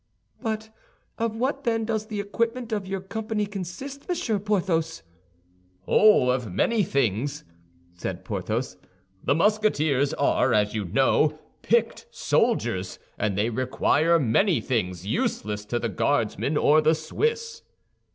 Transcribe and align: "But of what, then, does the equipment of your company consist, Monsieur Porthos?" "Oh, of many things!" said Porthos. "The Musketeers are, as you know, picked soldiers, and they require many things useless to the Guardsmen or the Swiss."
"But 0.41 0.71
of 1.19 1.35
what, 1.35 1.63
then, 1.63 1.85
does 1.85 2.07
the 2.07 2.19
equipment 2.19 2.71
of 2.71 2.87
your 2.87 3.01
company 3.01 3.45
consist, 3.45 4.09
Monsieur 4.09 4.39
Porthos?" 4.39 5.03
"Oh, 5.87 6.31
of 6.31 6.51
many 6.51 6.81
things!" 6.81 7.43
said 7.93 8.25
Porthos. 8.25 8.77
"The 9.23 9.35
Musketeers 9.35 10.15
are, 10.15 10.55
as 10.55 10.73
you 10.73 10.85
know, 10.85 11.37
picked 11.61 12.07
soldiers, 12.09 12.97
and 13.19 13.37
they 13.37 13.51
require 13.51 14.17
many 14.17 14.59
things 14.59 15.05
useless 15.05 15.65
to 15.65 15.77
the 15.77 15.87
Guardsmen 15.89 16.57
or 16.57 16.81
the 16.81 16.95
Swiss." 16.95 17.61